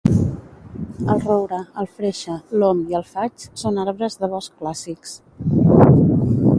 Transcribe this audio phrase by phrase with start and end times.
[1.15, 5.15] El roure, el freixe, l'om i el faig són arbres de bosc clàssics.